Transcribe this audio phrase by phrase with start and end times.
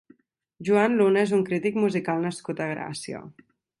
[0.69, 3.21] Joan Luna és un crític musical nascut a Gràcia.